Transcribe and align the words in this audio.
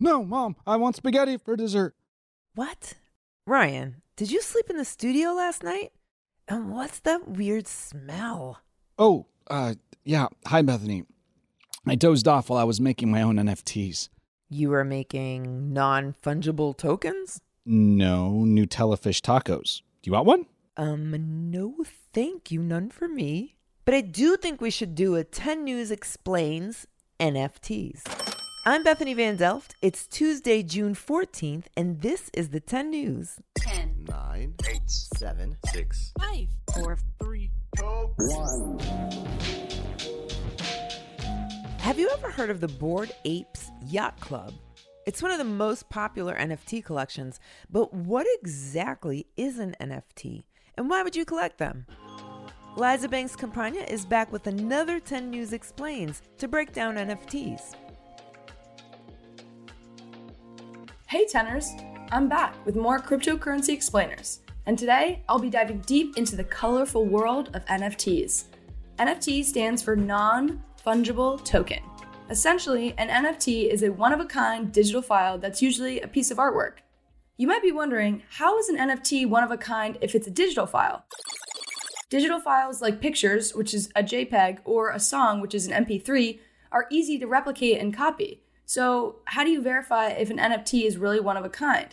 No, 0.00 0.24
Mom, 0.24 0.56
I 0.66 0.76
want 0.76 0.96
spaghetti 0.96 1.36
for 1.36 1.54
dessert. 1.54 1.94
What? 2.54 2.94
Ryan, 3.46 4.00
did 4.16 4.30
you 4.30 4.40
sleep 4.40 4.70
in 4.70 4.78
the 4.78 4.86
studio 4.86 5.34
last 5.34 5.62
night? 5.62 5.92
And 6.48 6.72
what's 6.72 7.00
that 7.00 7.28
weird 7.28 7.68
smell? 7.68 8.60
Oh, 8.98 9.26
uh, 9.50 9.74
yeah. 10.02 10.28
Hi, 10.46 10.62
Bethany. 10.62 11.04
I 11.86 11.94
dozed 11.94 12.26
off 12.26 12.48
while 12.48 12.58
I 12.58 12.64
was 12.64 12.80
making 12.80 13.10
my 13.10 13.20
own 13.20 13.36
NFTs. 13.36 14.08
You 14.48 14.70
were 14.70 14.84
making 14.84 15.74
non 15.74 16.14
fungible 16.22 16.74
tokens? 16.74 17.42
No, 17.66 18.44
Nutella 18.46 18.98
fish 18.98 19.20
tacos. 19.20 19.82
Do 20.00 20.08
you 20.08 20.12
want 20.14 20.26
one? 20.26 20.46
Um, 20.78 21.50
no, 21.50 21.84
thank 22.14 22.50
you. 22.50 22.62
None 22.62 22.88
for 22.88 23.08
me. 23.08 23.56
But 23.84 23.92
I 23.92 24.00
do 24.00 24.38
think 24.38 24.62
we 24.62 24.70
should 24.70 24.94
do 24.94 25.16
a 25.16 25.24
10 25.24 25.64
News 25.64 25.90
Explains 25.90 26.86
NFTs. 27.20 28.02
I'm 28.66 28.82
Bethany 28.82 29.14
Van 29.14 29.36
Delft. 29.36 29.76
It's 29.80 30.06
Tuesday, 30.06 30.62
June 30.62 30.94
14th, 30.94 31.66
and 31.76 32.00
this 32.00 32.30
is 32.32 32.48
the 32.48 32.58
10 32.60 32.90
News. 32.90 33.36
10, 33.54 34.06
9, 34.08 34.54
8, 34.68 34.80
7, 34.86 35.56
6, 35.72 36.12
5, 36.18 36.48
4, 36.74 36.98
3, 37.22 37.50
2, 37.76 37.84
1. 38.18 38.78
Have 41.78 41.98
you 41.98 42.10
ever 42.10 42.30
heard 42.30 42.50
of 42.50 42.60
the 42.60 42.68
Bored 42.68 43.12
Apes 43.24 43.70
Yacht 43.86 44.18
Club? 44.18 44.52
It's 45.06 45.22
one 45.22 45.30
of 45.30 45.38
the 45.38 45.44
most 45.44 45.88
popular 45.90 46.34
NFT 46.34 46.84
collections, 46.84 47.38
but 47.70 47.94
what 47.94 48.26
exactly 48.40 49.26
is 49.36 49.58
an 49.58 49.76
NFT? 49.80 50.44
And 50.76 50.90
why 50.90 51.02
would 51.02 51.14
you 51.14 51.24
collect 51.24 51.58
them? 51.58 51.86
Liza 52.76 53.08
Banks 53.08 53.36
Campagna 53.36 53.82
is 53.82 54.04
back 54.04 54.32
with 54.32 54.48
another 54.48 54.98
10 54.98 55.30
News 55.30 55.52
Explains 55.52 56.22
to 56.38 56.48
break 56.48 56.72
down 56.72 56.96
NFTs. 56.96 57.76
Hey 61.06 61.24
tenors, 61.26 61.70
I'm 62.10 62.28
back 62.28 62.56
with 62.66 62.74
more 62.74 62.98
cryptocurrency 62.98 63.68
explainers, 63.68 64.40
and 64.66 64.76
today 64.76 65.22
I'll 65.28 65.38
be 65.38 65.50
diving 65.50 65.82
deep 65.86 66.16
into 66.16 66.34
the 66.34 66.42
colorful 66.42 67.06
world 67.06 67.54
of 67.54 67.64
NFTs. 67.66 68.46
NFT 68.98 69.44
stands 69.44 69.80
for 69.80 69.94
non 69.94 70.60
fungible 70.84 71.44
token. 71.44 71.78
Essentially, 72.28 72.92
an 72.98 73.08
NFT 73.08 73.68
is 73.68 73.84
a 73.84 73.92
one 73.92 74.12
of 74.12 74.18
a 74.18 74.26
kind 74.26 74.72
digital 74.72 75.02
file 75.02 75.38
that's 75.38 75.62
usually 75.62 76.00
a 76.00 76.08
piece 76.08 76.32
of 76.32 76.38
artwork. 76.38 76.78
You 77.36 77.46
might 77.46 77.62
be 77.62 77.70
wondering, 77.70 78.24
how 78.30 78.58
is 78.58 78.68
an 78.68 78.78
NFT 78.78 79.28
one 79.28 79.44
of 79.44 79.52
a 79.52 79.56
kind 79.56 79.96
if 80.00 80.16
it's 80.16 80.26
a 80.26 80.32
digital 80.32 80.66
file? 80.66 81.04
Digital 82.14 82.38
files 82.38 82.80
like 82.80 83.00
pictures, 83.00 83.56
which 83.56 83.74
is 83.74 83.90
a 83.96 84.00
JPEG, 84.04 84.58
or 84.64 84.90
a 84.90 85.00
song, 85.00 85.40
which 85.40 85.52
is 85.52 85.66
an 85.66 85.84
MP3, 85.84 86.38
are 86.70 86.86
easy 86.88 87.18
to 87.18 87.26
replicate 87.26 87.80
and 87.80 87.92
copy. 87.92 88.40
So, 88.64 89.16
how 89.24 89.42
do 89.42 89.50
you 89.50 89.60
verify 89.60 90.10
if 90.10 90.30
an 90.30 90.38
NFT 90.38 90.84
is 90.84 90.96
really 90.96 91.18
one 91.18 91.36
of 91.36 91.44
a 91.44 91.48
kind? 91.48 91.92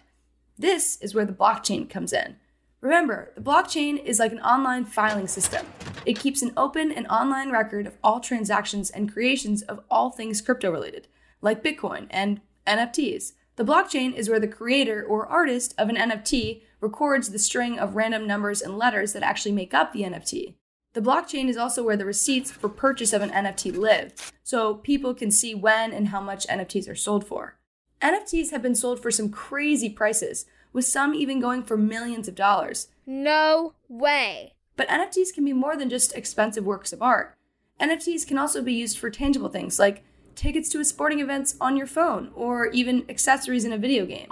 This 0.59 0.97
is 0.97 1.16
where 1.16 1.25
the 1.25 1.33
blockchain 1.33 1.89
comes 1.89 2.14
in. 2.14 2.36
Remember, 2.81 3.31
the 3.33 3.42
blockchain 3.42 3.97
is 4.05 4.19
like 4.19 4.31
an 4.31 4.42
online 4.42 4.86
filing 4.86 5.27
system. 5.27 5.66
It 6.05 6.19
keeps 6.19 6.44
an 6.44 6.53
open 6.55 6.92
and 6.92 7.08
online 7.08 7.49
record 7.49 7.88
of 7.88 7.97
all 8.03 8.19
transactions 8.19 8.92
and 8.92 9.11
creations 9.11 9.64
of 9.64 9.80
all 9.89 10.11
things 10.11 10.39
crypto 10.39 10.69
related, 10.69 11.08
like 11.42 11.64
Bitcoin 11.64 12.05
and 12.11 12.42
NFTs. 12.67 13.31
The 13.55 13.66
blockchain 13.66 14.14
is 14.14 14.30
where 14.30 14.39
the 14.39 14.47
creator 14.47 15.03
or 15.03 15.25
artist 15.25 15.73
of 15.80 15.89
an 15.89 15.95
NFT 15.95 16.61
records 16.81 17.29
the 17.29 17.39
string 17.39 17.79
of 17.79 17.95
random 17.95 18.27
numbers 18.27 18.61
and 18.61 18.77
letters 18.77 19.13
that 19.13 19.23
actually 19.23 19.53
make 19.53 19.73
up 19.73 19.93
the 19.93 20.01
NFT. 20.01 20.55
The 20.93 21.01
blockchain 21.01 21.47
is 21.47 21.55
also 21.55 21.83
where 21.83 21.95
the 21.95 22.03
receipts 22.03 22.51
for 22.51 22.67
purchase 22.67 23.13
of 23.13 23.21
an 23.21 23.29
NFT 23.29 23.77
live, 23.77 24.33
so 24.43 24.75
people 24.75 25.13
can 25.13 25.31
see 25.31 25.55
when 25.55 25.93
and 25.93 26.09
how 26.09 26.19
much 26.19 26.45
NFTs 26.47 26.89
are 26.89 26.95
sold 26.95 27.25
for. 27.25 27.58
NFTs 28.02 28.52
have 28.52 28.61
been 28.61 28.75
sold 28.75 28.99
for 28.99 29.11
some 29.11 29.30
crazy 29.30 29.89
prices, 29.89 30.45
with 30.73 30.83
some 30.83 31.14
even 31.14 31.39
going 31.39 31.64
for 31.64 31.77
millions 31.77 32.27
of 32.27 32.36
dollars. 32.36 32.89
No 33.05 33.73
way. 33.87 34.55
But 34.75 34.89
NFTs 34.89 35.33
can 35.33 35.45
be 35.45 35.53
more 35.53 35.77
than 35.77 35.89
just 35.89 36.15
expensive 36.15 36.65
works 36.65 36.91
of 36.91 37.02
art. 37.02 37.37
NFTs 37.80 38.27
can 38.27 38.37
also 38.37 38.61
be 38.61 38.73
used 38.73 38.97
for 38.97 39.09
tangible 39.09 39.49
things 39.49 39.80
like 39.80 40.03
tickets 40.36 40.70
to 40.70 40.80
a 40.80 40.86
sporting 40.86 41.20
event 41.20 41.53
on 41.61 41.77
your 41.77 41.87
phone 41.87 42.31
or 42.36 42.67
even 42.67 43.05
accessories 43.09 43.65
in 43.65 43.73
a 43.73 43.77
video 43.77 44.05
game. 44.05 44.30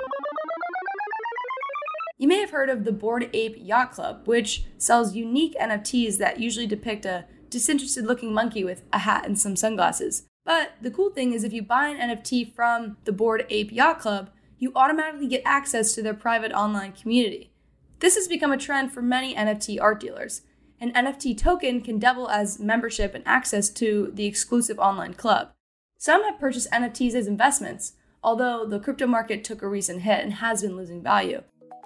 You 2.20 2.28
may 2.28 2.42
have 2.42 2.52
heard 2.52 2.70
of 2.70 2.84
the 2.84 2.92
Bored 2.92 3.30
Ape 3.32 3.56
Yacht 3.58 3.94
Club, 3.94 4.28
which 4.28 4.66
sells 4.78 5.16
unique 5.16 5.56
NFTs 5.58 6.18
that 6.18 6.38
usually 6.38 6.68
depict 6.68 7.06
a 7.06 7.24
disinterested 7.50 8.06
looking 8.06 8.34
monkey 8.34 8.66
with 8.66 8.84
a 8.92 9.00
hat 9.00 9.26
and 9.26 9.40
some 9.40 9.56
sunglasses. 9.56 10.24
But 10.44 10.74
the 10.82 10.92
cool 10.92 11.12
thing 11.12 11.32
is, 11.32 11.46
if 11.46 11.54
you 11.54 11.62
buy 11.62 11.88
an 11.88 12.10
NFT 12.10 12.54
from 12.54 12.98
the 13.06 13.14
Bored 13.14 13.46
Ape 13.50 13.72
Yacht 13.72 14.00
Club, 14.00 14.32
you 14.58 14.74
automatically 14.76 15.28
get 15.28 15.44
access 15.46 15.94
to 15.94 16.02
their 16.02 16.14
private 16.14 16.52
online 16.52 16.92
community. 16.92 17.54
This 18.00 18.16
has 18.16 18.28
become 18.28 18.52
a 18.52 18.58
trend 18.58 18.92
for 18.92 19.02
many 19.02 19.34
NFT 19.34 19.82
art 19.82 20.02
dealers. 20.02 20.42
An 20.82 20.92
NFT 20.92 21.38
token 21.38 21.80
can 21.80 22.00
double 22.00 22.30
as 22.30 22.60
membership 22.60 23.16
and 23.16 23.26
access 23.26 23.70
to 23.70 24.12
the 24.14 24.26
exclusive 24.26 24.78
online 24.78 25.14
club. 25.14 25.52
Some 25.98 26.26
have 26.26 26.38
purchased 26.38 26.70
NFTs 26.70 27.14
as 27.14 27.28
investments, 27.28 27.94
although 28.22 28.66
the 28.66 28.82
crypto 28.82 29.08
market 29.08 29.46
took 29.46 29.62
a 29.62 29.70
recent 29.70 30.02
hit 30.02 30.22
and 30.22 30.34
has 30.34 30.62
been 30.62 30.76
losing 30.76 31.02
value. 31.02 31.44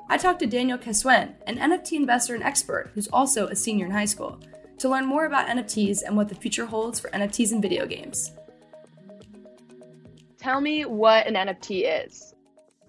I 0.10 0.18
talked 0.18 0.40
to 0.40 0.48
Daniel 0.48 0.78
Caswen, 0.78 1.34
an 1.48 1.58
NFT 1.58 1.94
investor 1.94 2.36
and 2.36 2.44
expert 2.44 2.92
who's 2.94 3.08
also 3.08 3.48
a 3.48 3.56
senior 3.56 3.86
in 3.86 3.92
high 3.92 4.06
school, 4.06 4.40
to 4.80 4.90
learn 4.90 5.06
more 5.06 5.26
about 5.26 5.48
NFTs 5.48 6.04
and 6.04 6.18
what 6.18 6.30
the 6.30 6.36
future 6.36 6.66
holds 6.66 7.00
for 7.00 7.10
NFTs 7.12 7.52
in 7.52 7.62
video 7.62 7.86
games. 7.86 8.32
Tell 10.38 10.60
me 10.60 10.84
what 10.84 11.26
an 11.26 11.36
NFT 11.36 12.06
is. 12.06 12.36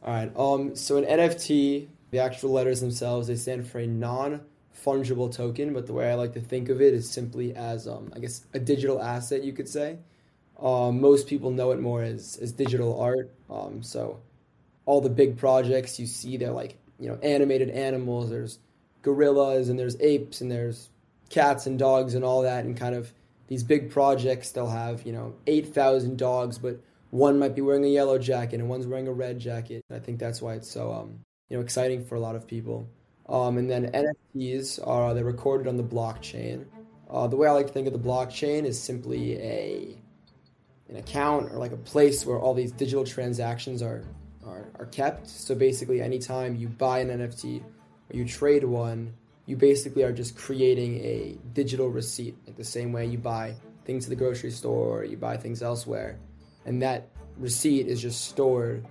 All 0.03 0.13
right. 0.13 0.33
Um. 0.37 0.75
So 0.75 0.97
an 0.97 1.05
NFT, 1.05 1.87
the 2.11 2.19
actual 2.19 2.51
letters 2.51 2.81
themselves, 2.81 3.29
they 3.29 3.37
stand 3.37 3.67
for 3.67 3.79
a 3.79 3.87
non-fungible 3.87 5.33
token. 5.33 5.73
But 5.73 5.87
the 5.87 5.93
way 5.93 6.11
I 6.11 6.15
like 6.15 6.33
to 6.35 6.41
think 6.41 6.69
of 6.69 6.83
it 6.83 6.93
is 6.93 7.09
simply 7.09 7.55
as, 7.55 7.87
um, 7.87 8.13
I 8.15 8.19
guess, 8.19 8.45
a 8.55 8.59
digital 8.59 9.01
asset. 9.01 9.45
You 9.45 9.53
could 9.53 9.69
say. 9.69 9.99
Um, 10.61 11.01
most 11.01 11.27
people 11.27 11.51
know 11.51 11.71
it 11.71 11.81
more 11.81 12.03
as 12.03 12.39
as 12.43 12.51
digital 12.51 13.01
art. 13.01 13.31
Um. 13.49 13.83
So 13.83 14.21
all 14.85 15.01
the 15.01 15.09
big 15.09 15.37
projects 15.39 16.01
you 16.01 16.07
see, 16.07 16.37
they're 16.37 16.51
like 16.51 16.77
you 16.99 17.09
know 17.09 17.19
animated 17.23 17.71
animals. 17.71 18.31
There's 18.31 18.59
gorillas 19.03 19.69
and 19.69 19.79
there's 19.79 20.01
apes 20.01 20.41
and 20.41 20.51
there's 20.51 20.91
cats 21.29 21.67
and 21.67 21.79
dogs 21.79 22.15
and 22.15 22.25
all 22.25 22.43
that 22.43 22.65
and 22.65 22.77
kind 22.77 22.95
of 22.95 23.13
these 23.49 23.63
big 23.63 23.91
projects. 23.91 24.53
They'll 24.53 24.69
have 24.69 25.05
you 25.05 25.13
know 25.13 25.35
8000 25.47 26.17
dogs 26.19 26.59
but 26.59 26.81
one 27.11 27.39
might 27.39 27.55
be 27.55 27.61
wearing 27.61 27.85
a 27.85 27.89
yellow 27.89 28.19
jacket 28.19 28.59
and 28.61 28.69
one's 28.69 28.87
wearing 28.87 29.09
a 29.09 29.13
red 29.13 29.39
jacket. 29.39 29.85
I 29.91 29.99
think 29.99 30.19
that's 30.19 30.43
why 30.43 30.55
it's 30.55 30.71
so 30.71 30.93
um, 30.93 31.21
you 31.49 31.57
know 31.57 31.63
exciting 31.63 32.05
for 32.05 32.17
a 32.17 32.21
lot 32.21 32.37
of 32.37 32.47
people. 32.47 32.89
Um, 33.27 33.57
and 33.57 33.71
then 33.71 33.91
nfts 33.91 34.87
are 34.87 35.15
they're 35.15 35.25
recorded 35.25 35.67
on 35.67 35.77
the 35.77 35.85
blockchain. 35.85 36.67
Uh, 37.09 37.27
the 37.27 37.37
way 37.37 37.47
i 37.47 37.53
like 37.53 37.67
to 37.69 37.73
think 37.73 37.87
of 37.87 37.93
the 37.93 37.99
blockchain 37.99 38.65
is 38.65 38.81
simply 38.81 39.37
a 39.39 39.97
an 40.89 40.97
account 40.97 41.51
or 41.51 41.59
like 41.59 41.73
a 41.73 41.77
place 41.77 42.27
where 42.27 42.39
all 42.39 42.55
these 42.55 42.73
digital 42.73 43.05
transactions 43.05 43.83
are 43.83 44.05
are, 44.47 44.71
are 44.79 44.87
kept 44.87 45.27
so 45.27 45.55
basically 45.55 46.01
anytime 46.01 46.55
you 46.57 46.69
buy 46.69 46.99
an 47.01 47.09
nft 47.09 47.63
or 47.63 48.17
you 48.17 48.25
trade 48.25 48.65
one 48.65 49.15
you 49.47 49.57
basically 49.57 50.03
are 50.03 50.13
just 50.13 50.37
creating 50.37 50.97
a 51.05 51.37
digital 51.53 51.89
receipt, 51.89 52.37
like 52.47 52.57
the 52.57 52.65
same 52.65 52.93
way 52.93 53.07
you 53.07 53.19
buy 53.19 53.55
things 53.85 54.05
at 54.05 54.11
the 54.11 54.17
grocery 54.17 54.51
store 54.51 55.01
or 55.01 55.05
you 55.05 55.17
buy 55.17 55.37
things 55.37 55.63
elsewhere. 55.63 56.19
And 56.65 56.81
that 56.83 57.09
receipt 57.37 57.87
is 57.87 58.01
just 58.01 58.25
stored 58.25 58.87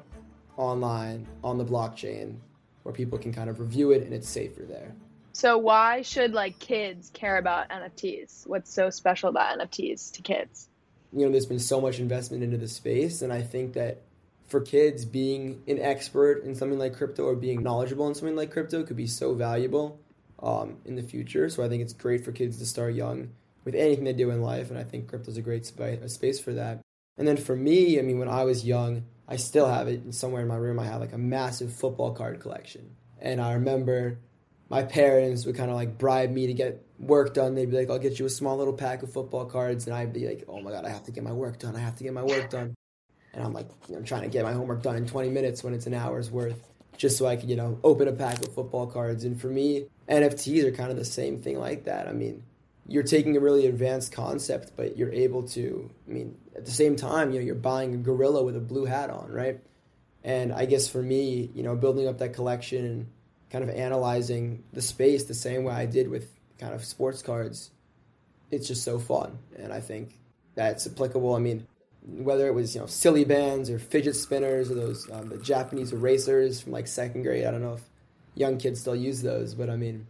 online 0.57 1.27
on 1.43 1.57
the 1.57 1.65
blockchain 1.65 2.37
where 2.83 2.93
people 2.93 3.17
can 3.17 3.33
kind 3.33 3.49
of 3.49 3.59
review 3.59 3.91
it 3.91 4.03
and 4.03 4.13
it's 4.13 4.29
safer 4.29 4.63
there. 4.63 4.93
So 5.31 5.57
why 5.57 6.03
should 6.03 6.33
like 6.33 6.59
kids 6.59 7.09
care 7.11 7.37
about 7.37 7.69
NFTs? 7.69 8.45
What's 8.45 8.71
so 8.71 8.91
special 8.91 9.29
about 9.29 9.57
NFTs 9.57 10.11
to 10.13 10.21
kids? 10.21 10.69
You 11.11 11.25
know, 11.25 11.31
there's 11.31 11.47
been 11.47 11.59
so 11.59 11.81
much 11.81 11.99
investment 11.99 12.43
into 12.43 12.57
the 12.57 12.67
space 12.67 13.23
and 13.23 13.33
I 13.33 13.41
think 13.41 13.73
that 13.73 14.03
for 14.47 14.61
kids 14.61 15.05
being 15.05 15.63
an 15.67 15.79
expert 15.79 16.43
in 16.43 16.55
something 16.55 16.79
like 16.79 16.95
crypto 16.95 17.23
or 17.25 17.35
being 17.35 17.63
knowledgeable 17.63 18.07
in 18.07 18.15
something 18.15 18.35
like 18.35 18.51
crypto 18.51 18.83
could 18.83 18.97
be 18.97 19.07
so 19.07 19.33
valuable 19.33 19.99
um, 20.41 20.77
in 20.85 20.95
the 20.95 21.03
future. 21.03 21.49
So 21.49 21.63
I 21.63 21.69
think 21.69 21.81
it's 21.81 21.93
great 21.93 22.23
for 22.23 22.31
kids 22.31 22.57
to 22.59 22.65
start 22.65 22.93
young 22.93 23.29
with 23.63 23.75
anything 23.75 24.03
they 24.03 24.13
do 24.13 24.29
in 24.29 24.41
life, 24.41 24.69
and 24.69 24.77
I 24.77 24.83
think 24.83 25.07
crypto's 25.07 25.37
a 25.37 25.41
great 25.41 25.65
sp- 25.65 26.03
a 26.03 26.09
space 26.09 26.39
for 26.39 26.53
that. 26.53 26.81
And 27.17 27.27
then 27.27 27.37
for 27.37 27.55
me, 27.55 27.99
I 27.99 28.01
mean, 28.01 28.19
when 28.19 28.29
I 28.29 28.43
was 28.43 28.65
young, 28.65 29.05
I 29.27 29.37
still 29.37 29.67
have 29.67 29.87
it 29.87 30.13
somewhere 30.13 30.41
in 30.41 30.47
my 30.47 30.55
room. 30.55 30.79
I 30.79 30.85
have 30.85 30.99
like 30.99 31.13
a 31.13 31.17
massive 31.17 31.73
football 31.73 32.11
card 32.11 32.41
collection, 32.41 32.95
and 33.19 33.39
I 33.39 33.53
remember 33.53 34.19
my 34.69 34.83
parents 34.83 35.45
would 35.45 35.55
kind 35.55 35.69
of 35.69 35.75
like 35.75 35.97
bribe 35.97 36.31
me 36.31 36.47
to 36.47 36.53
get 36.53 36.85
work 36.99 37.33
done. 37.33 37.55
They'd 37.55 37.69
be 37.71 37.77
like, 37.77 37.89
"I'll 37.89 37.99
get 37.99 38.19
you 38.19 38.25
a 38.25 38.29
small 38.29 38.57
little 38.57 38.73
pack 38.73 39.03
of 39.03 39.13
football 39.13 39.45
cards," 39.45 39.87
and 39.87 39.95
I'd 39.95 40.11
be 40.11 40.27
like, 40.27 40.43
"Oh 40.47 40.61
my 40.61 40.71
god, 40.71 40.85
I 40.85 40.89
have 40.89 41.03
to 41.03 41.11
get 41.11 41.23
my 41.23 41.31
work 41.31 41.59
done. 41.59 41.75
I 41.75 41.79
have 41.79 41.95
to 41.97 42.03
get 42.03 42.13
my 42.13 42.23
work 42.23 42.49
done." 42.49 42.73
And 43.33 43.43
I'm 43.43 43.53
like, 43.53 43.67
know, 43.89 44.01
trying 44.01 44.21
to 44.23 44.27
get 44.27 44.43
my 44.43 44.53
homework 44.53 44.83
done 44.83 44.95
in 44.95 45.07
20 45.07 45.29
minutes 45.29 45.63
when 45.63 45.73
it's 45.73 45.87
an 45.87 45.93
hour's 45.93 46.29
worth 46.29 46.69
just 46.97 47.17
so 47.17 47.25
I 47.25 47.35
could, 47.35 47.49
you 47.49 47.55
know, 47.55 47.79
open 47.83 48.07
a 48.07 48.11
pack 48.11 48.39
of 48.45 48.53
football 48.53 48.87
cards. 48.87 49.23
And 49.23 49.39
for 49.39 49.47
me, 49.47 49.87
NFTs 50.07 50.63
are 50.65 50.71
kind 50.71 50.91
of 50.91 50.97
the 50.97 51.05
same 51.05 51.41
thing 51.41 51.59
like 51.59 51.85
that. 51.85 52.07
I 52.07 52.11
mean, 52.11 52.43
you're 52.87 53.03
taking 53.03 53.37
a 53.37 53.39
really 53.39 53.65
advanced 53.65 54.11
concept, 54.11 54.73
but 54.75 54.97
you're 54.97 55.11
able 55.11 55.43
to. 55.49 55.89
I 56.07 56.11
mean, 56.11 56.37
at 56.55 56.65
the 56.65 56.71
same 56.71 56.95
time, 56.95 57.31
you 57.31 57.39
know, 57.39 57.45
you're 57.45 57.55
buying 57.55 57.93
a 57.95 57.97
gorilla 57.97 58.43
with 58.43 58.55
a 58.55 58.61
blue 58.61 58.85
hat 58.85 59.09
on, 59.09 59.31
right? 59.31 59.59
And 60.23 60.53
I 60.53 60.65
guess 60.65 60.87
for 60.87 61.01
me, 61.01 61.49
you 61.53 61.63
know, 61.63 61.75
building 61.75 62.07
up 62.07 62.19
that 62.19 62.33
collection 62.33 62.85
and 62.85 63.07
kind 63.49 63.63
of 63.63 63.69
analyzing 63.69 64.63
the 64.73 64.81
space 64.81 65.25
the 65.25 65.33
same 65.33 65.63
way 65.63 65.73
I 65.73 65.85
did 65.85 66.09
with 66.09 66.29
kind 66.59 66.73
of 66.73 66.83
sports 66.85 67.21
cards, 67.21 67.71
it's 68.51 68.67
just 68.67 68.83
so 68.83 68.99
fun. 68.99 69.37
And 69.57 69.73
I 69.73 69.79
think 69.79 70.17
that's 70.55 70.87
applicable. 70.87 71.35
I 71.35 71.39
mean, 71.39 71.67
whether 72.05 72.47
it 72.47 72.53
was 72.53 72.75
you 72.75 72.81
know 72.81 72.87
Silly 72.87 73.25
Bandz 73.25 73.69
or 73.69 73.79
fidget 73.79 74.15
spinners 74.15 74.69
or 74.69 74.75
those 74.75 75.09
um, 75.11 75.29
the 75.29 75.37
Japanese 75.37 75.93
erasers 75.93 76.61
from 76.61 76.71
like 76.71 76.87
second 76.87 77.23
grade. 77.23 77.45
I 77.45 77.51
don't 77.51 77.61
know 77.61 77.73
if 77.73 77.83
young 78.35 78.57
kids 78.57 78.81
still 78.81 78.95
use 78.95 79.21
those, 79.21 79.53
but 79.53 79.69
I 79.69 79.75
mean, 79.75 80.07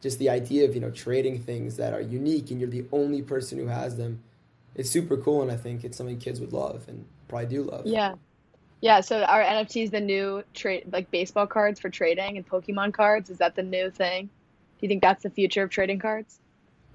just 0.00 0.18
the 0.18 0.30
idea 0.30 0.64
of 0.64 0.74
you 0.74 0.80
know 0.80 0.90
trading 0.90 1.40
things 1.40 1.76
that 1.76 1.92
are 1.92 2.00
unique 2.00 2.50
and 2.50 2.60
you're 2.60 2.70
the 2.70 2.86
only 2.92 3.22
person 3.22 3.58
who 3.58 3.66
has 3.66 3.96
them. 3.96 4.22
It's 4.74 4.90
super 4.90 5.16
cool, 5.16 5.42
and 5.42 5.50
I 5.50 5.56
think 5.56 5.84
it's 5.84 5.96
something 5.96 6.18
kids 6.18 6.38
would 6.40 6.52
love 6.52 6.84
and 6.86 7.06
probably 7.28 7.46
do 7.46 7.62
love. 7.62 7.86
Yeah. 7.86 8.14
Yeah, 8.82 9.00
so 9.00 9.22
our 9.22 9.42
NFTs 9.42 9.90
the 9.90 10.00
new 10.00 10.44
trade 10.52 10.92
like 10.92 11.10
baseball 11.10 11.46
cards 11.46 11.80
for 11.80 11.88
trading 11.88 12.36
and 12.36 12.46
Pokemon 12.46 12.92
cards? 12.92 13.30
Is 13.30 13.38
that 13.38 13.56
the 13.56 13.62
new 13.62 13.90
thing? 13.90 14.26
Do 14.26 14.30
you 14.82 14.88
think 14.88 15.02
that's 15.02 15.22
the 15.22 15.30
future 15.30 15.62
of 15.62 15.70
trading 15.70 15.98
cards? 15.98 16.38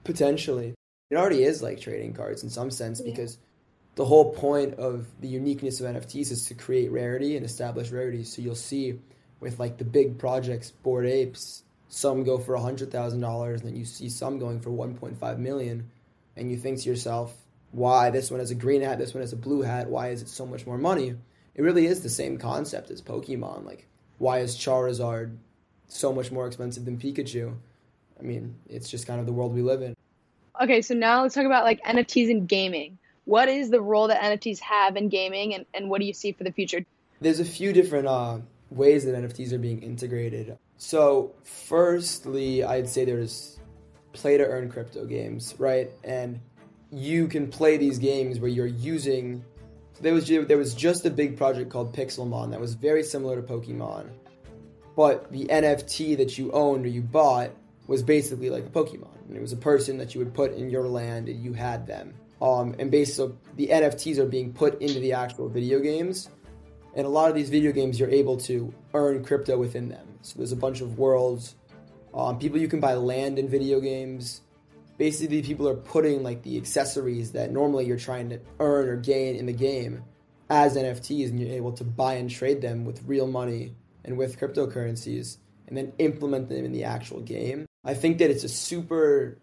Potentially. 0.04 0.76
It 1.10 1.16
already 1.16 1.44
is 1.44 1.64
like 1.64 1.82
trading 1.82 2.14
cards 2.14 2.44
in 2.44 2.50
some 2.50 2.70
sense 2.70 3.02
because 3.02 3.40
the 3.96 4.06
whole 4.06 4.34
point 4.34 4.76
of 4.76 5.08
the 5.20 5.28
uniqueness 5.28 5.82
of 5.82 5.88
NFTs 5.88 6.32
is 6.32 6.46
to 6.46 6.54
create 6.54 6.92
rarity 6.92 7.36
and 7.36 7.46
establish 7.46 7.92
rarity. 7.92 8.24
So 8.24 8.42
you'll 8.42 8.56
see 8.56 9.00
with 9.40 9.60
like 9.60 9.78
the 9.78 9.84
big 9.84 10.18
projects, 10.18 10.72
Bored 10.72 11.06
Apes, 11.06 11.64
some 11.90 12.24
go 12.24 12.38
for 12.38 12.56
$100,000 12.56 13.50
and 13.50 13.60
then 13.60 13.76
you 13.76 13.86
see 13.86 14.10
some 14.10 14.40
going 14.40 14.62
for 14.62 14.70
1.5 14.70 15.38
million 15.40 15.90
and 16.38 16.50
you 16.50 16.58
think 16.58 16.80
to 16.80 16.90
yourself, 16.90 17.36
why 17.72 18.10
this 18.10 18.32
one 18.32 18.40
has 18.40 18.52
a 18.52 18.56
green 18.56 18.82
hat, 18.82 18.98
this 18.98 19.14
one 19.14 19.22
has 19.22 19.34
a 19.34 19.38
blue 19.38 19.62
hat, 19.62 19.90
why 19.90 20.10
is 20.10 20.22
it 20.22 20.30
so 20.30 20.46
much 20.46 20.66
more 20.66 20.78
money? 20.78 21.16
it 21.56 21.62
really 21.62 21.86
is 21.86 22.02
the 22.02 22.10
same 22.10 22.38
concept 22.38 22.92
as 22.92 23.02
Pokemon. 23.02 23.66
Like, 23.66 23.88
why 24.18 24.40
is 24.40 24.56
Charizard 24.56 25.36
so 25.88 26.14
much 26.14 26.32
more 26.32 26.48
expensive 26.48 26.86
than 26.86 26.98
Pikachu? 26.98 27.56
I 28.20 28.24
mean, 28.24 28.56
it's 28.70 28.90
just 28.90 29.08
kind 29.08 29.20
of 29.20 29.26
the 29.26 29.34
world 29.34 29.54
we 29.54 29.62
live 29.62 29.82
in. 29.82 29.96
Okay, 30.62 30.82
so 30.82 30.94
now 30.94 31.24
let's 31.24 31.36
talk 31.36 31.46
about 31.46 31.64
like 31.64 31.84
NFTs 31.84 32.30
and 32.30 32.48
gaming. 32.48 32.98
What 33.32 33.48
is 33.48 33.70
the 33.70 33.80
role 33.80 34.10
that 34.10 34.22
NFTs 34.22 34.60
have 34.60 34.98
in 34.98 35.08
gaming, 35.08 35.54
and, 35.54 35.66
and 35.74 35.90
what 35.90 36.02
do 36.02 36.06
you 36.06 36.12
see 36.12 36.34
for 36.34 36.44
the 36.44 36.52
future? 36.52 36.84
There's 37.22 37.40
a 37.40 37.46
few 37.46 37.72
different 37.72 38.06
uh, 38.06 38.40
ways 38.70 39.06
that 39.06 39.16
NFTs 39.16 39.54
are 39.54 39.58
being 39.58 39.82
integrated. 39.82 40.58
So, 40.76 41.32
firstly, 41.46 42.66
I'd 42.66 42.90
say 42.90 43.06
there's 43.06 43.58
play 44.12 44.36
to 44.38 44.46
earn 44.46 44.70
crypto 44.70 45.06
games, 45.06 45.56
right? 45.58 45.90
And 46.04 46.42
you 46.92 47.30
can 47.30 47.48
play 47.48 47.78
these 47.78 48.00
games 48.00 48.42
where 48.42 48.50
you're 48.50 48.66
using 48.66 49.46
there 50.02 50.14
was 50.14 50.28
there 50.28 50.58
was 50.58 50.76
just 50.76 51.06
a 51.06 51.10
big 51.10 51.38
project 51.38 51.70
called 51.70 51.96
Pixelmon 51.96 52.52
that 52.52 52.60
was 52.60 52.74
very 52.74 53.02
similar 53.02 53.42
to 53.42 53.42
Pokemon, 53.42 54.10
but 54.98 55.32
the 55.32 55.46
NFT 55.46 56.18
that 56.18 56.38
you 56.38 56.52
owned 56.52 56.86
or 56.86 56.90
you 56.90 57.02
bought 57.02 57.52
was 57.88 58.04
basically 58.04 58.50
like 58.50 58.66
a 58.66 58.70
Pokemon, 58.70 59.26
and 59.30 59.38
it 59.38 59.42
was 59.42 59.54
a 59.54 59.58
person 59.72 59.98
that 60.00 60.14
you 60.14 60.20
would 60.20 60.34
put 60.34 60.52
in 60.52 60.70
your 60.70 60.86
land 60.86 61.30
and 61.30 61.42
you 61.42 61.54
had 61.54 61.88
them. 61.88 62.14
Um, 62.42 62.76
and 62.80 62.90
basically, 62.90 63.36
the 63.56 63.68
NFTs 63.68 64.18
are 64.18 64.26
being 64.26 64.52
put 64.52 64.82
into 64.82 65.00
the 65.00 65.14
actual 65.14 65.48
video 65.48 65.80
games, 65.80 66.30
and 66.96 67.06
a 67.06 67.10
lot 67.10 67.30
of 67.30 67.36
these 67.36 67.50
video 67.50 67.72
games 67.72 68.00
you're 68.00 68.10
able 68.10 68.38
to 68.38 68.74
earn 68.94 69.24
crypto 69.24 69.58
within 69.58 69.90
them. 69.90 70.08
So 70.24 70.38
there's 70.38 70.52
a 70.52 70.58
bunch 70.58 70.82
of 70.82 70.98
worlds, 70.98 71.56
um, 72.14 72.40
people 72.40 72.60
you 72.60 72.68
can 72.68 72.80
buy 72.80 72.96
land 72.96 73.40
in 73.40 73.48
video 73.48 73.80
games 73.80 74.42
basically 75.02 75.42
people 75.42 75.68
are 75.68 75.76
putting 75.76 76.22
like 76.22 76.44
the 76.44 76.58
accessories 76.58 77.32
that 77.32 77.52
normally 77.52 77.86
you're 77.86 77.98
trying 77.98 78.30
to 78.30 78.40
earn 78.60 78.88
or 78.88 78.96
gain 78.96 79.36
in 79.36 79.48
the 79.48 79.52
game 79.52 80.04
as 80.48 80.78
NFTs 80.78 81.30
and 81.30 81.40
you're 81.40 81.56
able 81.56 81.72
to 81.72 81.84
buy 81.84 82.14
and 82.14 82.30
trade 82.30 82.62
them 82.62 82.86
with 82.86 83.02
real 83.08 83.26
money 83.26 83.74
and 84.06 84.16
with 84.16 84.40
cryptocurrencies 84.40 85.38
and 85.68 85.76
then 85.76 85.92
implement 85.98 86.50
them 86.50 86.64
in 86.64 86.72
the 86.72 86.84
actual 86.84 87.20
game. 87.20 87.66
I 87.84 87.96
think 87.96 88.20
that 88.20 88.30
it's 88.30 88.44
a 88.44 88.48
super 88.48 89.40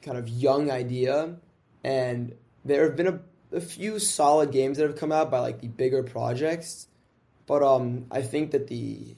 kind 0.00 0.16
of 0.16 0.26
young 0.26 0.70
idea 0.70 1.36
and 1.84 2.34
there 2.64 2.84
have 2.84 2.96
been 2.96 3.06
a, 3.06 3.20
a 3.52 3.60
few 3.60 3.98
solid 3.98 4.50
games 4.50 4.78
that 4.78 4.86
have 4.86 4.98
come 4.98 5.12
out 5.12 5.30
by 5.30 5.38
like 5.38 5.60
the 5.60 5.68
bigger 5.68 6.02
projects 6.02 6.88
but 7.46 7.62
um 7.62 8.06
I 8.10 8.22
think 8.22 8.50
that 8.52 8.66
the 8.66 9.14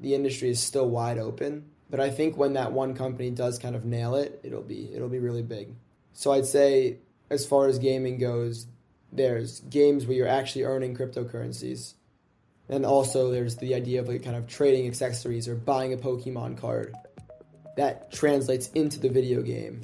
the 0.00 0.14
industry 0.14 0.50
is 0.50 0.60
still 0.60 0.88
wide 0.88 1.18
open 1.18 1.70
but 1.90 2.00
I 2.00 2.10
think 2.10 2.36
when 2.36 2.54
that 2.54 2.72
one 2.72 2.94
company 2.94 3.30
does 3.30 3.58
kind 3.58 3.74
of 3.74 3.84
nail 3.84 4.14
it, 4.14 4.40
it'll 4.42 4.62
be 4.62 4.92
it'll 4.94 5.08
be 5.08 5.18
really 5.18 5.42
big. 5.42 5.74
So 6.12 6.32
I'd 6.32 6.46
say 6.46 6.98
as 7.30 7.46
far 7.46 7.68
as 7.68 7.78
gaming 7.78 8.18
goes, 8.18 8.66
there's 9.12 9.60
games 9.60 10.06
where 10.06 10.16
you're 10.16 10.28
actually 10.28 10.64
earning 10.64 10.96
cryptocurrencies. 10.96 11.94
And 12.68 12.84
also 12.84 13.30
there's 13.30 13.56
the 13.56 13.74
idea 13.74 14.00
of 14.00 14.08
like 14.08 14.22
kind 14.22 14.36
of 14.36 14.46
trading 14.46 14.86
accessories 14.86 15.48
or 15.48 15.54
buying 15.54 15.94
a 15.94 15.96
Pokemon 15.96 16.58
card. 16.58 16.94
That 17.76 18.12
translates 18.12 18.68
into 18.72 18.98
the 18.98 19.08
video 19.08 19.40
game 19.40 19.82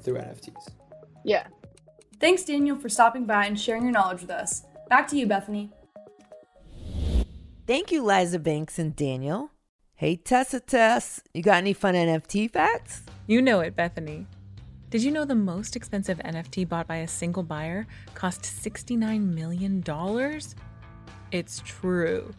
through 0.00 0.14
NFTs. 0.14 0.70
Yeah. 1.24 1.46
Thanks, 2.24 2.42
Daniel, 2.42 2.78
for 2.78 2.88
stopping 2.88 3.26
by 3.26 3.44
and 3.44 3.60
sharing 3.60 3.82
your 3.82 3.92
knowledge 3.92 4.22
with 4.22 4.30
us. 4.30 4.62
Back 4.88 5.06
to 5.08 5.16
you, 5.18 5.26
Bethany. 5.26 5.70
Thank 7.66 7.92
you, 7.92 8.02
Liza 8.02 8.38
Banks 8.38 8.78
and 8.78 8.96
Daniel. 8.96 9.50
Hey, 9.94 10.16
Tessa 10.16 10.60
Tess, 10.60 11.20
you 11.34 11.42
got 11.42 11.58
any 11.58 11.74
fun 11.74 11.92
NFT 11.92 12.50
facts? 12.50 13.02
You 13.26 13.42
know 13.42 13.60
it, 13.60 13.76
Bethany. 13.76 14.26
Did 14.88 15.02
you 15.02 15.10
know 15.10 15.26
the 15.26 15.34
most 15.34 15.76
expensive 15.76 16.16
NFT 16.20 16.66
bought 16.66 16.86
by 16.86 16.96
a 16.96 17.08
single 17.08 17.42
buyer 17.42 17.86
cost 18.14 18.40
$69 18.40 19.34
million? 19.34 19.84
It's 21.30 21.60
true. 21.62 22.32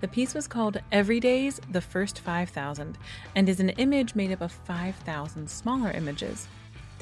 The 0.00 0.06
piece 0.06 0.34
was 0.34 0.46
called 0.46 0.80
Everydays 0.92 1.58
The 1.72 1.80
First 1.80 2.20
5000 2.20 2.96
and 3.34 3.48
is 3.48 3.58
an 3.58 3.70
image 3.70 4.14
made 4.14 4.30
up 4.30 4.40
of 4.40 4.52
5,000 4.52 5.50
smaller 5.50 5.90
images. 5.90 6.46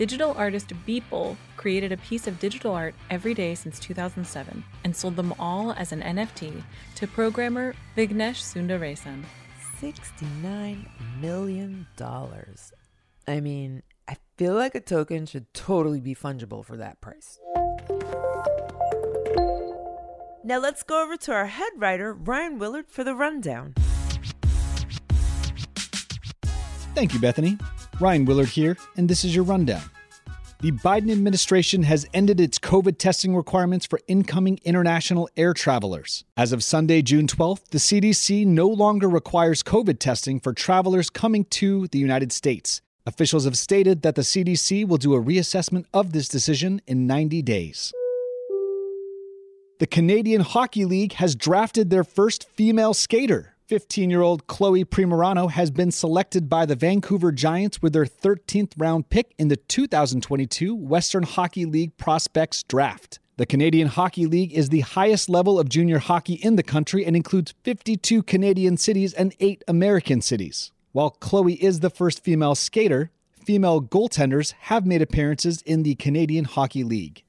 Digital 0.01 0.33
artist 0.39 0.73
Beeple 0.87 1.37
created 1.59 1.93
a 1.93 1.99
piece 1.99 2.27
of 2.27 2.41
digital 2.41 2.73
art 2.73 2.95
every 3.11 3.35
day 3.35 3.55
since 3.55 3.79
2007 3.79 4.65
and 4.83 4.97
sold 4.97 5.15
them 5.15 5.35
all 5.39 5.73
as 5.73 5.93
an 5.93 6.01
NFT 6.01 6.63
to 6.95 7.07
programmer 7.07 7.75
Vignesh 7.95 8.41
Sundaresan. 8.41 9.25
$69 9.79 10.87
million. 11.21 11.87
I 13.29 13.41
mean, 13.41 13.83
I 14.09 14.17
feel 14.39 14.55
like 14.55 14.75
a 14.75 14.81
token 14.81 15.27
should 15.27 15.53
totally 15.53 16.01
be 16.01 16.15
fungible 16.15 16.65
for 16.65 16.79
that 16.79 17.03
price. 17.03 17.39
Now 20.43 20.61
let's 20.61 20.83
go 20.83 21.05
over 21.05 21.19
to 21.19 21.33
our 21.35 21.49
head 21.49 21.73
writer, 21.77 22.15
Ryan 22.15 22.59
Willard, 22.59 22.87
for 22.89 23.05
the 23.05 23.15
rundown. 23.15 23.75
Thank 26.95 27.13
you, 27.13 27.21
Bethany. 27.21 27.59
Ryan 28.01 28.25
Willard 28.25 28.49
here, 28.49 28.79
and 28.97 29.11
this 29.11 29.25
is 29.27 29.35
your 29.35 29.45
rundown. 29.45 29.83
The 30.63 30.73
Biden 30.73 31.11
administration 31.11 31.85
has 31.85 32.07
ended 32.13 32.39
its 32.39 32.59
COVID 32.59 32.99
testing 32.99 33.35
requirements 33.35 33.87
for 33.87 33.99
incoming 34.09 34.61
international 34.63 35.27
air 35.35 35.55
travelers. 35.55 36.25
As 36.37 36.53
of 36.53 36.63
Sunday, 36.63 37.01
June 37.01 37.27
12th, 37.27 37.69
the 37.71 37.79
CDC 37.79 38.45
no 38.45 38.69
longer 38.69 39.09
requires 39.09 39.63
COVID 39.63 39.99
testing 39.99 40.39
for 40.39 40.53
travelers 40.53 41.09
coming 41.09 41.47
to 41.47 41.87
the 41.87 41.99
United 41.99 42.31
States. 42.31 42.83
Officials 43.07 43.47
have 43.47 43.57
stated 43.57 44.03
that 44.03 44.17
the 44.17 44.21
CDC 44.21 44.87
will 44.87 44.99
do 44.99 45.15
a 45.15 45.23
reassessment 45.23 45.87
of 45.95 46.13
this 46.13 46.29
decision 46.29 46.83
in 46.87 47.07
90 47.07 47.41
days. 47.41 47.95
The 49.79 49.87
Canadian 49.87 50.43
Hockey 50.43 50.85
League 50.85 51.15
has 51.15 51.35
drafted 51.35 51.89
their 51.89 52.05
first 52.05 52.47
female 52.51 52.93
skater. 52.93 53.57
15 53.71 54.11
year 54.11 54.21
old 54.21 54.49
Chloe 54.49 54.85
Primerano 54.85 55.49
has 55.49 55.71
been 55.71 55.93
selected 55.93 56.49
by 56.49 56.67
the 56.67 56.75
Vancouver 56.75 57.31
Giants 57.31 57.81
with 57.81 57.93
their 57.93 58.05
13th 58.05 58.73
round 58.77 59.11
pick 59.11 59.33
in 59.39 59.47
the 59.47 59.55
2022 59.55 60.75
Western 60.75 61.23
Hockey 61.23 61.67
League 61.67 61.97
Prospects 61.97 62.65
Draft. 62.65 63.21
The 63.37 63.47
Canadian 63.47 63.87
Hockey 63.87 64.27
League 64.27 64.53
is 64.53 64.71
the 64.71 64.81
highest 64.81 65.29
level 65.29 65.61
of 65.61 65.69
junior 65.69 66.01
hockey 66.01 66.33
in 66.33 66.57
the 66.57 66.65
country 66.65 67.07
and 67.07 67.15
includes 67.15 67.55
52 67.63 68.25
Canadian 68.25 68.77
cities 68.77 69.15
and 69.15 69.37
8 69.39 69.63
American 69.69 70.21
cities. 70.21 70.73
While 70.91 71.11
Chloe 71.11 71.55
is 71.55 71.79
the 71.79 71.91
first 71.91 72.25
female 72.25 72.57
skater, 72.57 73.13
female 73.31 73.81
goaltenders 73.81 74.53
have 74.63 74.85
made 74.85 75.01
appearances 75.01 75.63
in 75.63 75.85
the 75.85 75.95
Canadian 75.95 76.45
Hockey 76.45 76.83
League. 76.83 77.23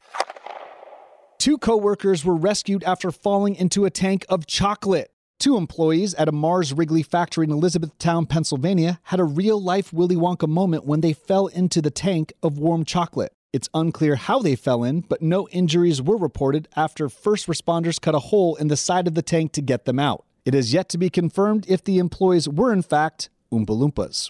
Two 1.38 1.60
coworkers 1.60 2.26
were 2.26 2.36
rescued 2.36 2.84
after 2.84 3.12
falling 3.12 3.56
into 3.56 3.86
a 3.86 3.92
tank 3.92 4.26
of 4.28 4.48
chocolate. 4.48 5.11
Two 5.42 5.58
employees 5.58 6.14
at 6.14 6.28
a 6.28 6.32
Mars 6.32 6.72
Wrigley 6.72 7.02
factory 7.02 7.46
in 7.46 7.52
Elizabethtown, 7.52 8.28
Pennsylvania, 8.28 9.00
had 9.06 9.20
a 9.20 9.24
real 9.24 9.60
life 9.60 9.92
Willy 9.92 10.16
Wonka 10.16 10.48
moment 10.48 10.86
when 10.86 11.02
they 11.02 11.14
fell 11.14 11.48
into 11.48 11.82
the 11.82 11.90
tank 11.90 12.32
of 12.44 12.60
warm 12.60 12.86
chocolate. 12.86 13.34
It's 13.52 13.68
unclear 13.74 14.18
how 14.18 14.38
they 14.38 14.56
fell 14.56 14.84
in, 14.84 15.02
but 15.02 15.24
no 15.24 15.48
injuries 15.50 16.00
were 16.00 16.16
reported 16.16 16.68
after 16.76 17.10
first 17.10 17.48
responders 17.48 18.00
cut 18.00 18.14
a 18.14 18.20
hole 18.20 18.56
in 18.58 18.68
the 18.68 18.78
side 18.78 19.08
of 19.08 19.16
the 19.16 19.24
tank 19.24 19.52
to 19.54 19.64
get 19.64 19.86
them 19.86 19.98
out. 19.98 20.26
It 20.46 20.54
is 20.54 20.76
yet 20.76 20.90
to 20.90 21.00
be 21.00 21.10
confirmed 21.10 21.66
if 21.68 21.84
the 21.84 21.98
employees 21.98 22.48
were, 22.48 22.72
in 22.72 22.84
fact, 22.84 23.32
Oompa 23.52 23.66
Loompas. 23.66 24.30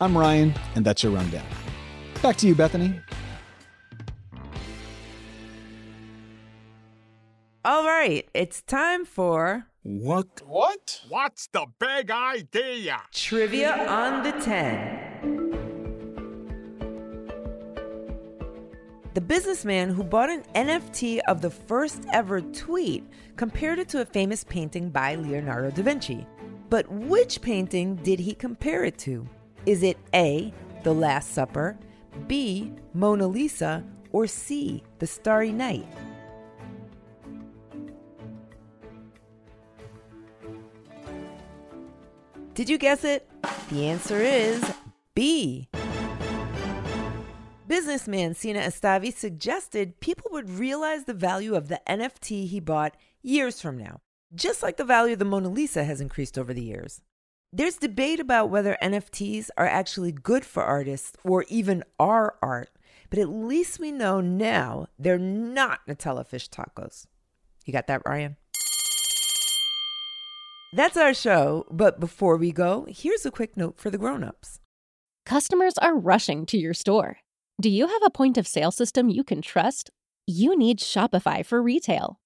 I'm 0.00 0.16
Ryan, 0.16 0.54
and 0.74 0.86
that's 0.86 1.02
your 1.02 1.12
rundown. 1.12 1.44
Back 2.22 2.36
to 2.36 2.46
you, 2.46 2.54
Bethany. 2.54 2.98
All 7.64 7.84
right, 7.84 8.24
it's 8.34 8.62
time 8.62 9.04
for 9.04 9.66
What? 9.82 10.42
What? 10.46 11.00
What's 11.08 11.48
the 11.48 11.66
big 11.80 12.08
idea? 12.08 13.02
Trivia 13.12 13.72
on 13.88 14.22
the 14.22 14.30
10. 14.30 15.06
The 19.14 19.20
businessman 19.20 19.90
who 19.90 20.04
bought 20.04 20.30
an 20.30 20.44
NFT 20.54 21.18
of 21.26 21.40
the 21.40 21.50
first 21.50 22.04
ever 22.12 22.40
tweet 22.40 23.04
compared 23.34 23.80
it 23.80 23.88
to 23.88 24.02
a 24.02 24.06
famous 24.06 24.44
painting 24.44 24.90
by 24.90 25.16
Leonardo 25.16 25.72
da 25.72 25.82
Vinci. 25.82 26.24
But 26.70 26.88
which 26.88 27.42
painting 27.42 27.96
did 27.96 28.20
he 28.20 28.34
compare 28.34 28.84
it 28.84 28.98
to? 28.98 29.26
Is 29.66 29.82
it 29.82 29.98
A, 30.14 30.52
The 30.84 30.94
Last 30.94 31.32
Supper, 31.32 31.76
B, 32.28 32.72
Mona 32.94 33.26
Lisa, 33.26 33.82
or 34.12 34.28
C, 34.28 34.84
The 35.00 35.08
Starry 35.08 35.50
Night? 35.50 35.88
Did 42.58 42.68
you 42.68 42.76
guess 42.76 43.04
it? 43.04 43.30
The 43.70 43.86
answer 43.86 44.16
is 44.16 44.60
B. 45.14 45.68
Businessman 47.68 48.34
Sina 48.34 48.58
Estavi 48.58 49.14
suggested 49.14 50.00
people 50.00 50.32
would 50.32 50.50
realize 50.50 51.04
the 51.04 51.14
value 51.14 51.54
of 51.54 51.68
the 51.68 51.80
NFT 51.88 52.48
he 52.48 52.58
bought 52.58 52.96
years 53.22 53.60
from 53.60 53.78
now, 53.78 54.00
just 54.34 54.60
like 54.60 54.76
the 54.76 54.84
value 54.84 55.12
of 55.12 55.20
the 55.20 55.24
Mona 55.24 55.48
Lisa 55.48 55.84
has 55.84 56.00
increased 56.00 56.36
over 56.36 56.52
the 56.52 56.64
years. 56.64 57.00
There's 57.52 57.76
debate 57.76 58.18
about 58.18 58.50
whether 58.50 58.76
NFTs 58.82 59.50
are 59.56 59.68
actually 59.68 60.10
good 60.10 60.44
for 60.44 60.64
artists 60.64 61.16
or 61.22 61.44
even 61.48 61.84
are 62.00 62.38
art, 62.42 62.70
but 63.08 63.20
at 63.20 63.28
least 63.28 63.78
we 63.78 63.92
know 63.92 64.20
now 64.20 64.88
they're 64.98 65.16
not 65.16 65.86
Nutella 65.86 66.26
fish 66.26 66.50
tacos. 66.50 67.06
You 67.64 67.72
got 67.72 67.86
that, 67.86 68.02
Ryan? 68.04 68.36
That's 70.72 70.98
our 70.98 71.14
show, 71.14 71.64
but 71.70 71.98
before 71.98 72.36
we 72.36 72.52
go, 72.52 72.86
here's 72.90 73.24
a 73.24 73.30
quick 73.30 73.56
note 73.56 73.80
for 73.80 73.88
the 73.88 73.96
grown-ups. 73.96 74.60
Customers 75.24 75.78
are 75.78 75.96
rushing 75.96 76.44
to 76.44 76.58
your 76.58 76.74
store. 76.74 77.18
Do 77.58 77.70
you 77.70 77.86
have 77.86 78.02
a 78.04 78.10
point 78.10 78.36
of 78.36 78.46
sale 78.46 78.70
system 78.70 79.08
you 79.08 79.24
can 79.24 79.40
trust? 79.40 79.90
You 80.26 80.56
need 80.58 80.78
Shopify 80.78 81.44
for 81.44 81.62
retail. 81.62 82.20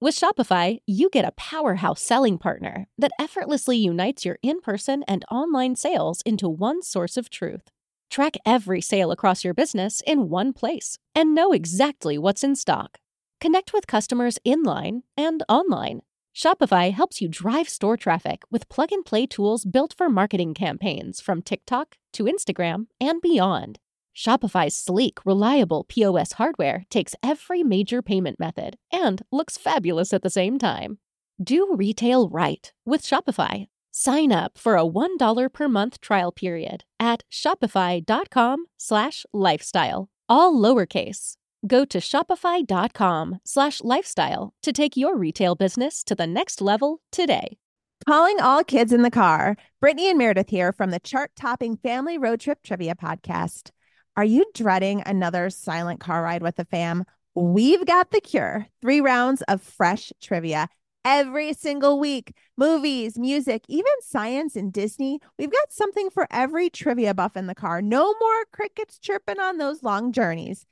With 0.00 0.14
Shopify, 0.14 0.78
you 0.86 1.10
get 1.10 1.24
a 1.24 1.32
powerhouse 1.32 2.00
selling 2.00 2.38
partner 2.38 2.86
that 2.96 3.12
effortlessly 3.20 3.76
unites 3.76 4.24
your 4.24 4.38
in 4.40 4.60
person 4.60 5.04
and 5.08 5.24
online 5.32 5.74
sales 5.74 6.22
into 6.24 6.48
one 6.48 6.82
source 6.82 7.16
of 7.16 7.28
truth. 7.28 7.70
Track 8.08 8.36
every 8.46 8.80
sale 8.80 9.10
across 9.10 9.42
your 9.42 9.54
business 9.54 10.00
in 10.06 10.28
one 10.28 10.52
place 10.52 10.98
and 11.12 11.34
know 11.34 11.50
exactly 11.50 12.18
what's 12.18 12.44
in 12.44 12.54
stock. 12.54 12.98
Connect 13.40 13.72
with 13.72 13.88
customers 13.88 14.38
in 14.44 14.62
line 14.62 15.02
and 15.16 15.42
online. 15.48 16.02
Shopify 16.34 16.92
helps 16.92 17.20
you 17.20 17.28
drive 17.28 17.68
store 17.68 17.96
traffic 17.96 18.42
with 18.50 18.68
plug 18.68 18.90
and 18.90 19.04
play 19.04 19.26
tools 19.26 19.64
built 19.64 19.94
for 19.96 20.08
marketing 20.08 20.54
campaigns 20.54 21.20
from 21.20 21.42
TikTok 21.42 21.96
to 22.14 22.24
Instagram 22.24 22.86
and 23.00 23.20
beyond. 23.20 23.78
Shopify's 24.16 24.74
sleek, 24.74 25.18
reliable 25.24 25.84
POS 25.84 26.32
hardware 26.32 26.84
takes 26.90 27.14
every 27.22 27.62
major 27.62 28.02
payment 28.02 28.38
method 28.40 28.76
and 28.90 29.22
looks 29.30 29.56
fabulous 29.56 30.12
at 30.12 30.22
the 30.22 30.30
same 30.30 30.58
time. 30.58 30.98
Do 31.42 31.74
retail 31.74 32.28
right 32.28 32.72
with 32.84 33.02
Shopify. 33.02 33.66
Sign 33.90 34.32
up 34.32 34.56
for 34.56 34.76
a 34.76 34.84
$1 34.84 35.52
per 35.52 35.68
month 35.68 36.00
trial 36.00 36.32
period 36.32 36.84
at 36.98 37.24
shopify.com 37.30 38.66
slash 38.78 39.26
lifestyle, 39.32 40.08
all 40.28 40.54
lowercase. 40.54 41.36
Go 41.64 41.84
to 41.84 41.98
shopify.com 41.98 43.38
slash 43.44 43.82
lifestyle 43.82 44.52
to 44.62 44.72
take 44.72 44.96
your 44.96 45.16
retail 45.16 45.54
business 45.54 46.02
to 46.04 46.16
the 46.16 46.26
next 46.26 46.60
level 46.60 47.00
today. 47.12 47.56
Calling 48.04 48.40
all 48.40 48.64
kids 48.64 48.92
in 48.92 49.02
the 49.02 49.12
car. 49.12 49.56
Brittany 49.80 50.08
and 50.08 50.18
Meredith 50.18 50.48
here 50.48 50.72
from 50.72 50.90
the 50.90 50.98
chart 50.98 51.30
topping 51.36 51.76
Family 51.76 52.18
Road 52.18 52.40
Trip 52.40 52.58
Trivia 52.64 52.96
Podcast. 52.96 53.70
Are 54.16 54.24
you 54.24 54.44
dreading 54.54 55.04
another 55.06 55.50
silent 55.50 56.00
car 56.00 56.24
ride 56.24 56.42
with 56.42 56.56
the 56.56 56.64
fam? 56.64 57.04
We've 57.36 57.86
got 57.86 58.10
the 58.10 58.20
cure. 58.20 58.66
Three 58.80 59.00
rounds 59.00 59.42
of 59.42 59.62
fresh 59.62 60.12
trivia 60.20 60.68
every 61.04 61.52
single 61.52 62.00
week. 62.00 62.32
Movies, 62.56 63.16
music, 63.16 63.62
even 63.68 63.92
science 64.00 64.56
and 64.56 64.72
Disney. 64.72 65.20
We've 65.38 65.52
got 65.52 65.72
something 65.72 66.10
for 66.10 66.26
every 66.32 66.70
trivia 66.70 67.14
buff 67.14 67.36
in 67.36 67.46
the 67.46 67.54
car. 67.54 67.80
No 67.80 68.14
more 68.20 68.44
crickets 68.52 68.98
chirping 68.98 69.38
on 69.38 69.58
those 69.58 69.84
long 69.84 70.10
journeys. 70.10 70.66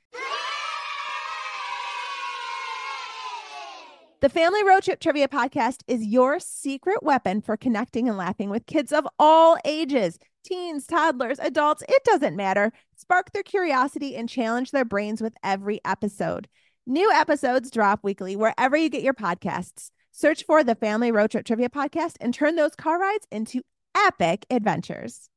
The 4.21 4.29
Family 4.29 4.63
Road 4.63 4.83
Trip 4.83 4.99
Trivia 4.99 5.27
Podcast 5.27 5.77
is 5.87 6.05
your 6.05 6.39
secret 6.39 7.01
weapon 7.01 7.41
for 7.41 7.57
connecting 7.57 8.07
and 8.07 8.19
laughing 8.19 8.51
with 8.51 8.67
kids 8.67 8.91
of 8.91 9.07
all 9.17 9.57
ages 9.65 10.19
teens, 10.45 10.85
toddlers, 10.85 11.39
adults, 11.39 11.81
it 11.89 12.03
doesn't 12.03 12.35
matter. 12.35 12.71
Spark 12.95 13.31
their 13.31 13.41
curiosity 13.41 14.15
and 14.15 14.29
challenge 14.29 14.69
their 14.69 14.85
brains 14.85 15.23
with 15.23 15.33
every 15.43 15.81
episode. 15.83 16.47
New 16.85 17.11
episodes 17.11 17.71
drop 17.71 18.01
weekly 18.03 18.35
wherever 18.35 18.77
you 18.77 18.89
get 18.89 19.01
your 19.01 19.15
podcasts. 19.15 19.89
Search 20.11 20.45
for 20.45 20.63
the 20.63 20.75
Family 20.75 21.11
Road 21.11 21.31
Trip 21.31 21.43
Trivia 21.43 21.69
Podcast 21.69 22.13
and 22.21 22.31
turn 22.31 22.55
those 22.55 22.75
car 22.75 22.99
rides 22.99 23.25
into 23.31 23.63
epic 23.97 24.45
adventures. 24.51 25.29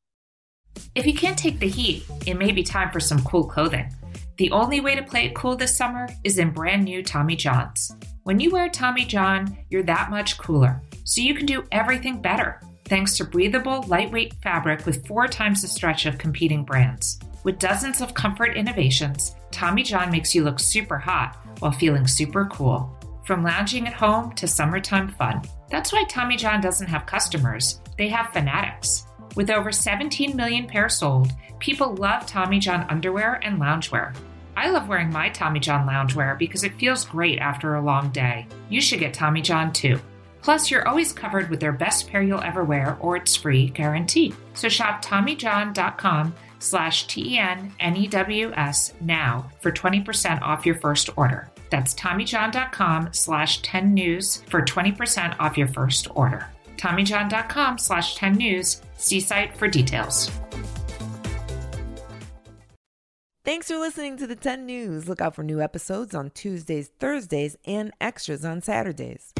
If 0.94 1.06
you 1.06 1.14
can't 1.14 1.38
take 1.38 1.58
the 1.58 1.70
heat, 1.70 2.04
it 2.26 2.34
may 2.34 2.52
be 2.52 2.62
time 2.62 2.90
for 2.90 3.00
some 3.00 3.24
cool 3.24 3.44
clothing. 3.44 3.90
The 4.36 4.50
only 4.50 4.82
way 4.82 4.94
to 4.94 5.02
play 5.02 5.24
it 5.24 5.34
cool 5.34 5.56
this 5.56 5.74
summer 5.74 6.06
is 6.22 6.36
in 6.36 6.50
brand 6.50 6.84
new 6.84 7.02
Tommy 7.02 7.34
Johns. 7.34 7.90
When 8.24 8.40
you 8.40 8.50
wear 8.50 8.70
Tommy 8.70 9.04
John, 9.04 9.54
you're 9.68 9.82
that 9.82 10.08
much 10.08 10.38
cooler, 10.38 10.80
so 11.04 11.20
you 11.20 11.34
can 11.34 11.44
do 11.44 11.64
everything 11.70 12.22
better 12.22 12.58
thanks 12.86 13.18
to 13.18 13.24
breathable, 13.24 13.82
lightweight 13.86 14.32
fabric 14.42 14.86
with 14.86 15.06
four 15.06 15.26
times 15.26 15.60
the 15.60 15.68
stretch 15.68 16.06
of 16.06 16.16
competing 16.16 16.64
brands. 16.64 17.18
With 17.42 17.58
dozens 17.58 18.00
of 18.00 18.14
comfort 18.14 18.56
innovations, 18.56 19.36
Tommy 19.50 19.82
John 19.82 20.10
makes 20.10 20.34
you 20.34 20.42
look 20.42 20.58
super 20.58 20.96
hot 20.96 21.36
while 21.58 21.72
feeling 21.72 22.06
super 22.06 22.46
cool. 22.46 22.98
From 23.26 23.42
lounging 23.42 23.86
at 23.86 23.92
home 23.92 24.32
to 24.36 24.46
summertime 24.46 25.08
fun. 25.08 25.42
That's 25.70 25.92
why 25.92 26.04
Tommy 26.04 26.36
John 26.36 26.62
doesn't 26.62 26.88
have 26.88 27.04
customers, 27.04 27.82
they 27.98 28.08
have 28.08 28.32
fanatics. 28.32 29.04
With 29.36 29.50
over 29.50 29.70
17 29.70 30.34
million 30.34 30.66
pairs 30.66 30.96
sold, 30.96 31.30
people 31.58 31.94
love 31.96 32.24
Tommy 32.24 32.58
John 32.58 32.86
underwear 32.88 33.38
and 33.42 33.60
loungewear. 33.60 34.14
I 34.56 34.70
love 34.70 34.88
wearing 34.88 35.10
my 35.10 35.28
Tommy 35.28 35.60
John 35.60 35.86
loungewear 35.86 36.38
because 36.38 36.64
it 36.64 36.78
feels 36.78 37.04
great 37.04 37.38
after 37.38 37.74
a 37.74 37.82
long 37.82 38.10
day. 38.10 38.46
You 38.68 38.80
should 38.80 39.00
get 39.00 39.14
Tommy 39.14 39.42
John 39.42 39.72
too. 39.72 39.98
Plus, 40.42 40.70
you're 40.70 40.86
always 40.86 41.12
covered 41.12 41.48
with 41.48 41.60
their 41.60 41.72
best 41.72 42.08
pair 42.10 42.22
you'll 42.22 42.40
ever 42.42 42.64
wear 42.64 42.98
or 43.00 43.16
it's 43.16 43.34
free 43.34 43.70
guarantee. 43.70 44.34
So 44.52 44.68
shop 44.68 45.02
TommyJohn.com 45.02 46.34
slash 46.58 47.06
T-E-N-N-E-W-S 47.06 48.94
now 49.00 49.50
for 49.60 49.72
20% 49.72 50.42
off 50.42 50.66
your 50.66 50.74
first 50.76 51.10
order. 51.16 51.50
That's 51.70 51.94
TommyJohn.com 51.94 53.08
slash 53.12 53.62
10 53.62 53.94
news 53.94 54.42
for 54.48 54.60
20% 54.62 55.36
off 55.38 55.56
your 55.56 55.68
first 55.68 56.08
order. 56.14 56.46
TommyJohn.com 56.76 57.78
slash 57.78 58.16
10 58.16 58.34
news. 58.34 58.82
See 58.96 59.20
site 59.20 59.56
for 59.56 59.66
details. 59.68 60.30
Thanks 63.44 63.68
for 63.68 63.76
listening 63.76 64.16
to 64.16 64.26
the 64.26 64.36
10 64.36 64.64
News. 64.64 65.06
Look 65.06 65.20
out 65.20 65.34
for 65.34 65.42
new 65.42 65.60
episodes 65.60 66.14
on 66.14 66.30
Tuesdays, 66.30 66.90
Thursdays, 66.98 67.58
and 67.66 67.92
extras 68.00 68.42
on 68.42 68.62
Saturdays. 68.62 69.34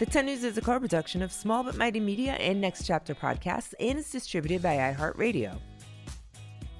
The 0.00 0.06
10 0.06 0.26
News 0.26 0.42
is 0.42 0.58
a 0.58 0.60
co 0.60 0.80
production 0.80 1.22
of 1.22 1.30
Small 1.30 1.62
But 1.62 1.76
Mighty 1.76 2.00
Media 2.00 2.32
and 2.32 2.60
Next 2.60 2.88
Chapter 2.88 3.14
Podcasts 3.14 3.72
and 3.78 4.00
is 4.00 4.10
distributed 4.10 4.62
by 4.62 4.78
iHeartRadio. 4.78 5.60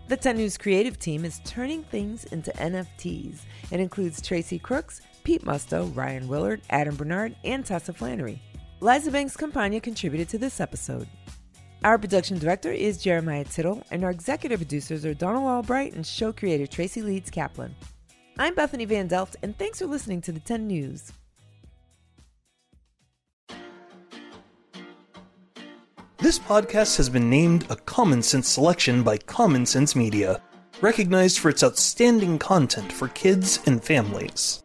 The 0.09 0.17
10 0.17 0.37
News 0.37 0.59
creative 0.59 0.99
team 0.99 1.25
is 1.25 1.41
turning 1.45 1.85
things 1.85 2.25
into 2.25 2.51
NFTs. 2.55 3.39
It 3.71 3.79
includes 3.79 4.21
Tracy 4.21 4.59
Crooks, 4.59 5.03
Pete 5.23 5.45
Musto, 5.45 5.95
Ryan 5.97 6.27
Willard, 6.27 6.63
Adam 6.71 6.97
Bernard, 6.97 7.37
and 7.45 7.65
Tessa 7.65 7.93
Flannery. 7.93 8.43
Liza 8.81 9.13
Banks 9.13 9.37
Campagna 9.37 9.81
contributed 9.81 10.29
to 10.31 10.39
this 10.39 10.61
episode. 10.61 11.07
Our 11.85 11.97
production 11.97 12.39
director 12.41 12.73
is 12.73 12.99
Jeremiah 12.99 13.45
Tittle, 13.45 13.85
and 13.93 14.03
our 14.03 14.11
executive 14.11 14.59
producers 14.59 15.05
are 15.05 15.15
Donald 15.15 15.45
Albright 15.45 15.95
and 15.95 16.05
show 16.05 16.33
creator 16.33 16.67
Tracy 16.67 17.03
Leeds 17.03 17.31
Kaplan. 17.31 17.73
I'm 18.37 18.57
Bethany 18.57 18.85
Van 18.85 19.07
Delft, 19.07 19.37
and 19.45 19.57
thanks 19.57 19.79
for 19.79 19.87
listening 19.87 20.21
to 20.23 20.33
the 20.33 20.41
10 20.41 20.67
News. 20.67 21.13
This 26.17 26.41
podcast 26.41 26.97
has 26.97 27.09
been 27.09 27.31
named 27.31 27.65
a 27.71 27.77
Common 27.77 28.23
Sense 28.23 28.49
selection 28.49 29.05
by 29.05 29.17
Common 29.19 29.65
Sense 29.65 29.95
Media, 29.95 30.43
recognized 30.81 31.39
for 31.39 31.49
its 31.49 31.63
outstanding 31.63 32.41
content 32.41 32.91
for 32.91 33.07
kids 33.07 33.61
and 33.67 33.83
families. 33.85 34.65